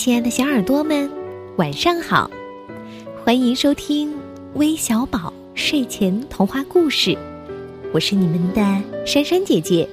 [0.00, 1.10] 亲爱的小耳朵们，
[1.58, 2.30] 晚上好！
[3.22, 4.10] 欢迎收听
[4.54, 7.14] 微小宝睡前童话故事，
[7.92, 9.86] 我是你们的珊珊姐姐。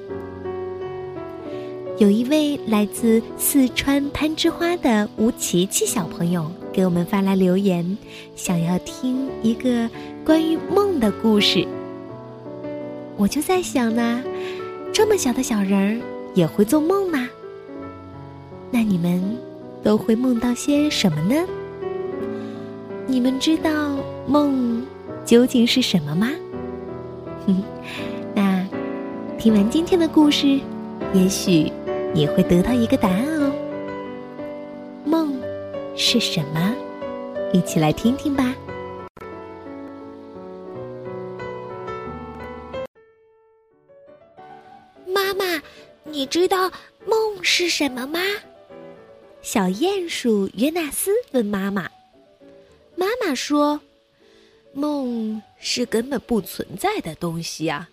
[1.97, 7.97] 有一位来自四川攀枝花的吴琪琪小朋友给我们发来留言，
[8.33, 9.89] 想要听一个
[10.23, 11.67] 关于梦的故事。
[13.17, 14.23] 我就在想呢，
[14.93, 16.01] 这么小的小人儿
[16.33, 17.27] 也会做梦吗？
[18.71, 19.26] 那你们？
[19.87, 21.47] 都会梦到些什么呢？
[23.05, 23.95] 你们知道
[24.27, 24.85] 梦
[25.23, 26.29] 究竟是什么吗？
[28.35, 28.67] 那
[29.39, 30.59] 听完今天的故事，
[31.13, 31.71] 也许
[32.13, 33.49] 你会得到一个答案哦。
[35.05, 35.33] 梦
[35.95, 36.75] 是什么？
[37.53, 38.53] 一起来听听吧。
[45.05, 45.45] 妈妈，
[46.03, 46.69] 你知道
[47.05, 48.19] 梦是什么吗？
[49.49, 51.89] 小鼹鼠约纳斯问妈妈
[52.97, 53.79] ：“妈妈说，
[54.73, 57.87] 梦是根本不存在的东西啊。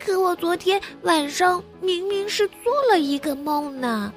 [0.00, 4.10] 可我昨天晚上明明是做了一个梦呢。”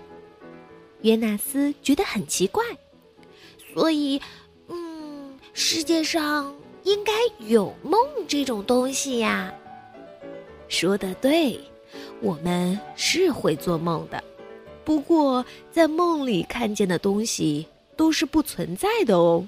[1.04, 2.64] 约纳斯觉得很奇怪，
[3.74, 4.22] 所以，
[4.70, 8.00] 嗯，世界上应该有梦
[8.30, 9.54] 这种东西呀。
[10.70, 11.60] 说的对，
[12.22, 14.24] 我们是会做梦的。
[14.88, 19.46] 不过，在梦里看见的东西都是不存在的哦。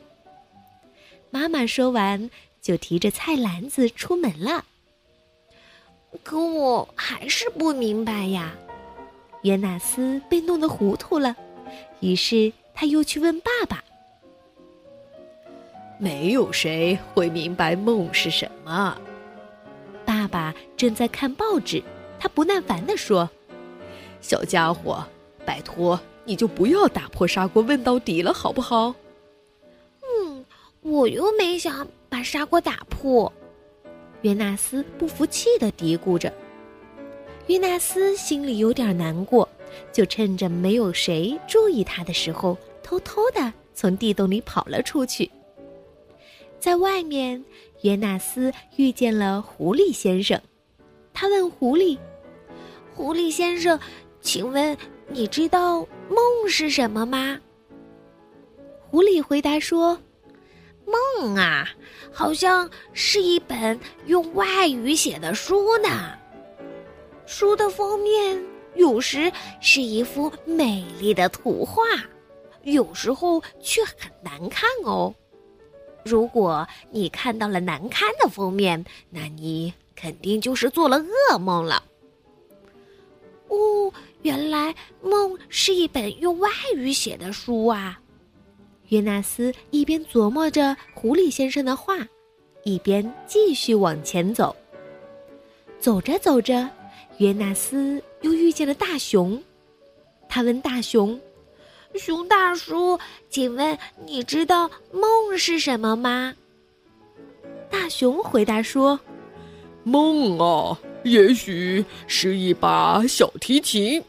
[1.30, 2.30] 妈妈说完，
[2.62, 4.66] 就提着菜篮子出门了。
[6.24, 8.54] 可我还是不明白呀。
[9.44, 11.34] 约纳斯被弄得糊涂了，
[12.02, 13.82] 于是他又去问爸爸。
[15.98, 19.00] 没有谁会明白梦是什么。
[20.06, 21.82] 爸爸正在看报纸，
[22.20, 23.30] 他不耐烦地说
[24.20, 25.02] ：“小家伙。”
[25.46, 28.94] 拜托，你就不要打破砂锅问到底了，好不好？
[30.02, 30.46] 嗯，
[30.82, 33.32] 我又没想把砂锅打破。
[34.22, 36.32] 约纳斯不服气的嘀咕着。
[37.48, 39.48] 约纳斯心里有点难过，
[39.92, 45.30] 就趁着没有谁注意他的时候，偷偷的从地洞里跑了出去。
[46.60, 47.44] 在外面，
[47.82, 50.40] 约纳斯遇见了狐狸先生，
[51.14, 51.98] 他问狐狸
[52.94, 53.80] ：“狐狸先生，
[54.22, 54.78] 请问？”
[55.12, 57.40] 你知道梦是什么吗？
[58.90, 60.00] 狐狸回答说
[61.18, 61.68] ：“梦啊，
[62.12, 66.16] 好像是一本用外语写的书呢。
[67.26, 68.40] 书的封面
[68.76, 71.84] 有时是一幅美丽的图画，
[72.64, 75.14] 有时候却很难看哦。
[76.06, 81.84] 如果你看到了难看的封面，那你肯定就是做了噩梦了。”
[83.50, 83.92] 哦。
[84.22, 88.00] 原来梦是一本用外语写的书啊！
[88.90, 91.96] 约纳斯一边琢磨着狐狸先生的话，
[92.64, 94.56] 一边继续往前走。
[95.80, 96.70] 走着走着，
[97.20, 99.42] 约纳斯又遇见了大熊。
[100.28, 101.18] 他问大熊
[101.96, 103.00] ：“熊大叔，
[103.30, 106.36] 请问你知道梦是什么吗？”
[107.72, 109.00] 大熊回答说
[109.86, 114.04] ：“梦啊，也许是一把小提琴。”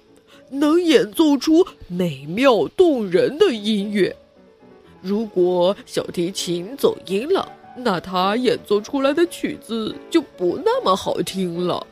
[0.51, 4.15] 能演奏出美妙动人的音乐。
[5.01, 11.87] 如果小提琴走音了，那它演奏出来的曲子就不那么好听了。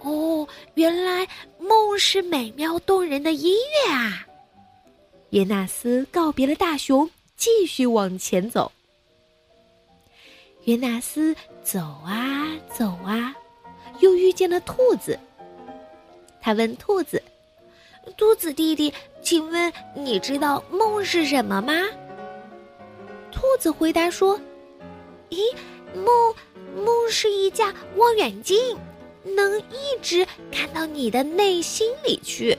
[0.00, 1.26] 哦，原来
[1.58, 4.26] 梦是美妙动人的音乐啊！
[5.30, 8.70] 约纳斯告别了大熊，继续往前走。
[10.64, 13.34] 约纳斯走啊走啊，
[14.00, 15.18] 又遇见了兔子。
[16.46, 17.20] 他问兔子
[18.16, 21.72] ：“兔子弟弟，请问你知道梦是什么吗？”
[23.34, 24.40] 兔子回答说
[25.28, 25.52] ：“咦，
[25.92, 26.06] 梦，
[26.84, 28.78] 梦是一架望远镜，
[29.24, 32.56] 能一直看到你的内心里去。”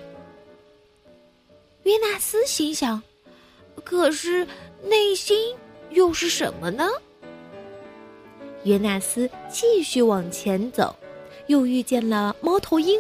[1.83, 3.01] 约纳斯心想
[3.85, 4.45] ：“可是
[4.83, 5.55] 内心
[5.91, 6.89] 又是什么呢？”
[8.65, 10.93] 约纳斯继续往前走，
[11.45, 12.99] 又遇见了猫头鹰。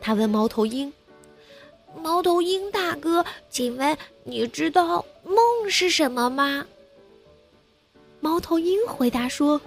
[0.00, 0.92] 他问猫头鹰
[2.02, 5.36] ：“猫头鹰大哥，请问你知道梦
[5.68, 6.66] 是什么吗？”
[8.20, 9.60] 猫头鹰回答说：“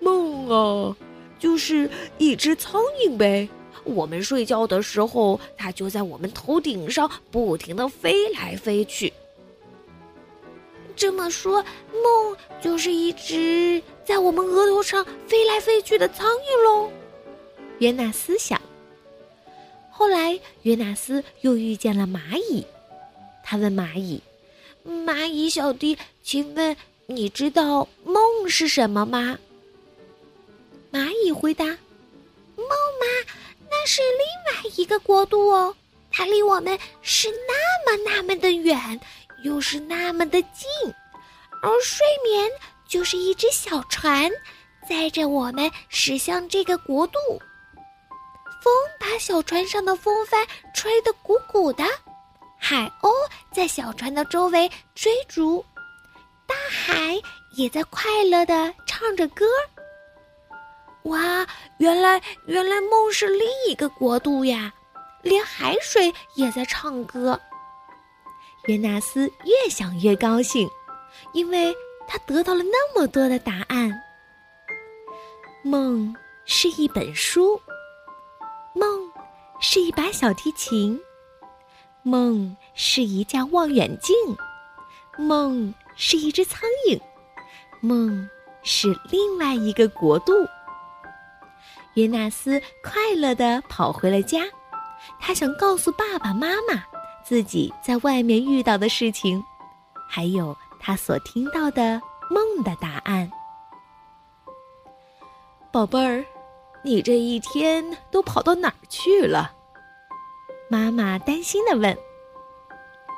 [0.00, 0.96] 梦啊，
[1.38, 3.48] 就是一只苍蝇呗。
[3.84, 9.12] 我们睡觉的时候，它就在我们头顶上不停的飞来飞去。
[10.94, 16.90] 这么说，梦就是一只在我们额头上飞来飞去的苍蝇喽？”
[17.80, 18.60] 约纳斯想。
[20.00, 22.66] 后来，约纳斯又遇见了蚂蚁。
[23.44, 24.22] 他问蚂蚁
[24.82, 26.74] ：“蚂蚁小弟，请问
[27.06, 29.38] 你知道梦是什么吗？”
[30.90, 31.66] 蚂蚁回答
[32.56, 33.34] ：“梦吗？
[33.70, 35.76] 那是另外一个国度哦，
[36.10, 38.98] 它离我们是那么那么的远，
[39.44, 40.66] 又是那么的近，
[41.60, 42.50] 而睡眠
[42.88, 44.30] 就是一只小船，
[44.88, 47.18] 载着我们驶向这个国度。
[48.62, 51.84] 风把小船上的风帆吹得鼓鼓的，
[52.58, 53.10] 海鸥
[53.52, 55.64] 在小船的周围追逐，
[56.46, 57.20] 大海
[57.56, 59.46] 也在快乐地唱着歌。”
[61.04, 61.46] 哇，
[61.78, 64.70] 原来原来梦是另一个国度呀，
[65.22, 67.40] 连海水也在唱歌。
[68.66, 70.68] 约纳斯越想越高兴，
[71.32, 71.74] 因为
[72.06, 73.90] 他得到了那么多的答案。
[75.62, 76.14] 梦
[76.44, 77.58] 是一本书，
[78.72, 79.10] 梦
[79.60, 80.98] 是一把小提琴，
[82.02, 84.14] 梦是一架望远镜，
[85.18, 87.00] 梦是一只苍蝇，
[87.80, 88.28] 梦
[88.62, 90.32] 是另外一个国度。
[91.94, 94.44] 约纳斯快乐地跑回了家，
[95.18, 96.82] 他想告诉爸爸妈妈
[97.24, 99.42] 自己在外面遇到的事情，
[100.08, 102.00] 还有他所听到的
[102.30, 103.30] 梦的答案。
[105.72, 106.24] 宝贝儿，
[106.82, 109.52] 你这一天都跑到哪儿去了？
[110.68, 111.96] 妈妈担心地问。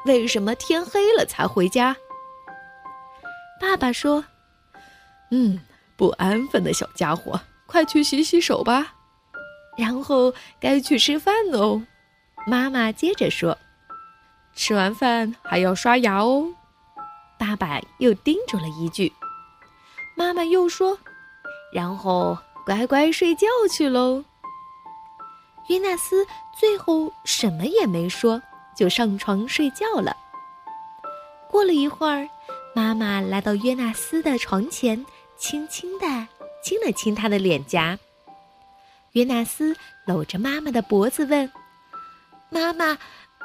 [0.04, 1.96] 为什么天黑了才回家？
[3.60, 4.24] 爸爸说
[5.30, 5.60] ：“嗯，
[5.96, 8.94] 不安分的小家伙。”快去洗洗手吧，
[9.78, 11.82] 然后该去吃饭哦。
[12.46, 13.56] 妈妈接着说
[14.52, 16.52] ：“吃完饭还要刷牙哦。”
[17.38, 19.10] 爸爸又叮嘱了一句。
[20.14, 20.98] 妈妈又说
[21.72, 24.24] ：“然后乖乖睡觉去喽。”
[25.68, 26.26] 约纳斯
[26.58, 28.42] 最后什么也没说，
[28.76, 30.16] 就上床睡觉了。
[31.48, 32.28] 过了一会儿，
[32.74, 35.04] 妈妈来到约纳斯的床前，
[35.36, 36.06] 轻轻地。
[36.64, 37.98] 亲了亲他的脸颊，
[39.14, 39.76] 约纳斯
[40.06, 41.50] 搂着妈妈的脖子问
[42.50, 42.96] ：“妈妈，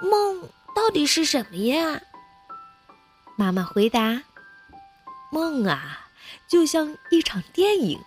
[0.03, 1.99] 梦到底是什么呀？”
[3.35, 4.21] 妈妈回答
[5.33, 6.07] ：“梦啊，
[6.47, 7.99] 就像一场电影，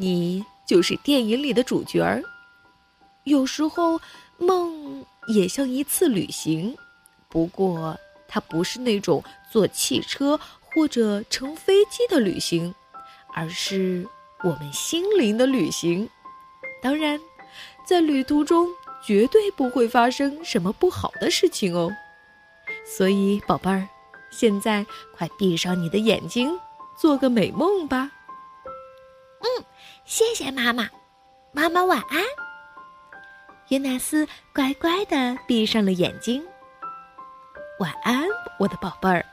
[0.00, 2.22] 你就是电影里的主角儿。
[3.24, 4.00] 有时候，
[4.38, 6.74] 梦也像一次旅行，
[7.28, 7.94] 不过
[8.26, 12.74] 它不是那种坐汽车或者乘飞机的旅行。”
[13.32, 14.04] 而是
[14.42, 16.08] 我们心灵的旅行。
[16.82, 17.20] 当然，
[17.84, 18.66] 在旅途中
[19.04, 21.92] 绝对不会发生什么不好的事情哦。
[22.84, 23.86] 所以，宝贝儿，
[24.32, 26.58] 现在快闭上你的眼睛，
[26.98, 28.10] 做个美梦吧。
[29.42, 29.64] 嗯，
[30.10, 30.88] 谢谢妈妈，
[31.52, 32.20] 妈妈晚安。
[33.68, 36.42] 约纳斯乖乖的闭上了眼睛。
[37.78, 38.26] 晚安，
[38.58, 39.24] 我的宝贝儿。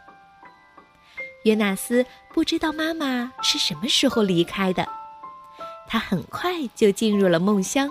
[1.46, 4.88] 约纳斯不知道妈妈是什么时候离开的，
[5.88, 7.90] 他很快就进入了梦乡，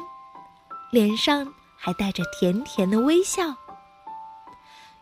[0.93, 3.53] 脸上还带着甜甜的微笑。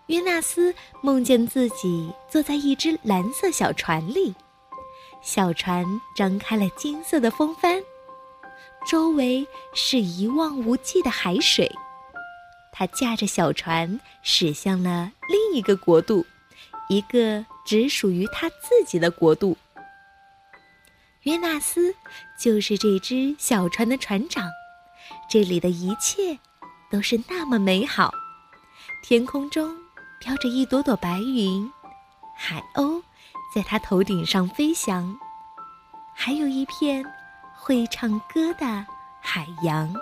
[0.06, 4.34] 约纳斯梦见自己坐在一只蓝色小船里，
[5.24, 5.84] 小船
[6.14, 7.82] 张开了金色的风帆，
[8.86, 11.70] 周围是一望无际的海水。
[12.70, 16.24] 他驾着小船驶向了另一个国度，
[16.88, 17.44] 一个。
[17.64, 19.56] 只属于他自己的国度。
[21.22, 21.94] 约纳斯
[22.38, 24.50] 就是这只小船的船长，
[25.30, 26.38] 这里的一切
[26.90, 28.12] 都是那么美好。
[29.02, 29.74] 天空中
[30.20, 31.72] 飘着一朵朵白云，
[32.36, 33.02] 海鸥
[33.54, 35.16] 在他头顶上飞翔，
[36.12, 37.04] 还有一片
[37.54, 38.66] 会唱歌的
[39.20, 39.94] 海洋。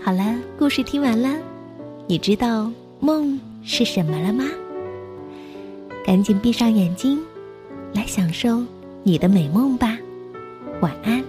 [0.00, 1.36] 好了，故事听完了，
[2.06, 2.70] 你知道
[3.00, 4.44] 梦是什么了吗？
[6.06, 7.20] 赶紧闭上眼睛，
[7.92, 8.62] 来享受
[9.02, 9.98] 你的美梦吧，
[10.80, 11.20] 晚安。